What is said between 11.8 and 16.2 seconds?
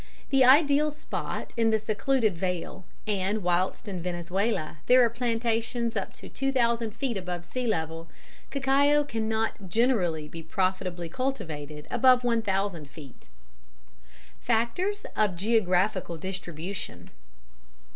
above 1000 feet. _Factors of Geographical